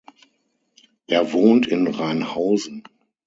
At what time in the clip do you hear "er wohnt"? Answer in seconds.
1.05-1.67